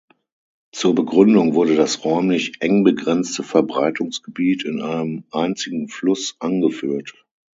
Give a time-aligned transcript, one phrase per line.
[0.71, 7.13] Zur Begründung wurde das räumlich eng begrenzte Verbreitungsgebiet in einem einzigen Fluss angeführt.